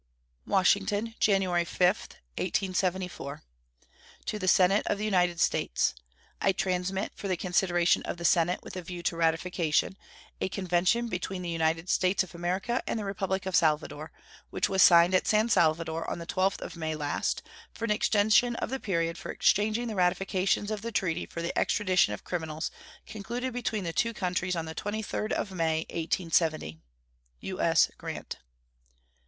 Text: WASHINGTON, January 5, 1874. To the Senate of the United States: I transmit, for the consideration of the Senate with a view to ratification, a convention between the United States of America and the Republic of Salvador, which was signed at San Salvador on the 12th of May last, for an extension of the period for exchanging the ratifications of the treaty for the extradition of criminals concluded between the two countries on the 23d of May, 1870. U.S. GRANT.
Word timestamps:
WASHINGTON, 0.47 1.13
January 1.19 1.63
5, 1.63 1.85
1874. 2.35 3.43
To 4.25 4.39
the 4.39 4.47
Senate 4.47 4.81
of 4.87 4.97
the 4.97 5.05
United 5.05 5.39
States: 5.39 5.93
I 6.41 6.53
transmit, 6.53 7.11
for 7.13 7.27
the 7.27 7.37
consideration 7.37 8.01
of 8.01 8.17
the 8.17 8.25
Senate 8.25 8.61
with 8.63 8.75
a 8.75 8.81
view 8.81 9.03
to 9.03 9.15
ratification, 9.15 9.95
a 10.41 10.49
convention 10.49 11.07
between 11.07 11.43
the 11.43 11.51
United 11.51 11.87
States 11.87 12.23
of 12.23 12.33
America 12.33 12.81
and 12.87 12.97
the 12.97 13.05
Republic 13.05 13.45
of 13.45 13.55
Salvador, 13.55 14.11
which 14.49 14.67
was 14.67 14.81
signed 14.81 15.13
at 15.13 15.27
San 15.27 15.49
Salvador 15.49 16.09
on 16.09 16.17
the 16.17 16.25
12th 16.25 16.61
of 16.63 16.75
May 16.75 16.95
last, 16.95 17.43
for 17.71 17.85
an 17.85 17.91
extension 17.91 18.55
of 18.55 18.71
the 18.71 18.79
period 18.79 19.19
for 19.19 19.29
exchanging 19.29 19.87
the 19.87 19.93
ratifications 19.93 20.71
of 20.71 20.81
the 20.81 20.91
treaty 20.91 21.27
for 21.27 21.43
the 21.43 21.55
extradition 21.55 22.11
of 22.11 22.23
criminals 22.23 22.71
concluded 23.05 23.53
between 23.53 23.83
the 23.83 23.93
two 23.93 24.15
countries 24.15 24.55
on 24.55 24.65
the 24.65 24.73
23d 24.73 25.31
of 25.33 25.51
May, 25.51 25.81
1870. 25.91 26.79
U.S. 27.41 27.91
GRANT. 27.99 28.37